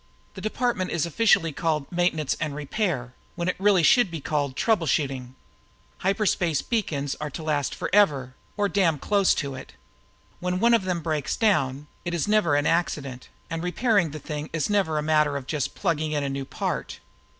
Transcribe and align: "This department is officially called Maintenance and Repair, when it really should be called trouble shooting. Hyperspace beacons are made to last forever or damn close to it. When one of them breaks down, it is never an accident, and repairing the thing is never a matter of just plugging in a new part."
"This 0.33 0.41
department 0.41 0.89
is 0.89 1.05
officially 1.05 1.51
called 1.51 1.85
Maintenance 1.91 2.35
and 2.39 2.55
Repair, 2.55 3.13
when 3.35 3.47
it 3.47 3.55
really 3.59 3.83
should 3.83 4.09
be 4.09 4.19
called 4.19 4.55
trouble 4.55 4.87
shooting. 4.87 5.35
Hyperspace 5.99 6.63
beacons 6.63 7.13
are 7.21 7.27
made 7.27 7.35
to 7.35 7.43
last 7.43 7.75
forever 7.75 8.33
or 8.57 8.67
damn 8.67 8.97
close 8.97 9.35
to 9.35 9.53
it. 9.53 9.73
When 10.39 10.59
one 10.59 10.73
of 10.73 10.85
them 10.85 11.01
breaks 11.03 11.35
down, 11.35 11.85
it 12.03 12.15
is 12.15 12.27
never 12.27 12.55
an 12.55 12.65
accident, 12.65 13.29
and 13.47 13.61
repairing 13.61 14.09
the 14.09 14.17
thing 14.17 14.49
is 14.53 14.71
never 14.71 14.97
a 14.97 15.03
matter 15.03 15.37
of 15.37 15.45
just 15.45 15.75
plugging 15.75 16.13
in 16.13 16.23
a 16.23 16.29
new 16.29 16.45
part." 16.45 16.99